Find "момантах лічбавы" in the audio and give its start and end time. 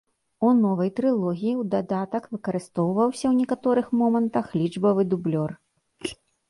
4.01-5.01